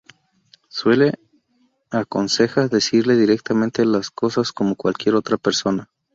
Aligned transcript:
Sue 0.67 0.97
le 0.97 1.13
aconseja 1.91 2.67
decirle 2.67 3.15
directamente 3.15 3.85
las 3.85 4.09
cosas 4.09 4.51
como 4.51 4.75
cualquier 4.75 5.13
otra 5.13 5.37
persona. 5.37 5.91